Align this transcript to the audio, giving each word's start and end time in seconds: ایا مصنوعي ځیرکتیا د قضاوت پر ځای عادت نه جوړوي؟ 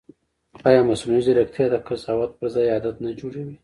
ایا 0.67 0.81
مصنوعي 0.89 1.21
ځیرکتیا 1.25 1.65
د 1.69 1.75
قضاوت 1.87 2.31
پر 2.39 2.47
ځای 2.53 2.67
عادت 2.73 2.95
نه 3.05 3.09
جوړوي؟ 3.19 3.55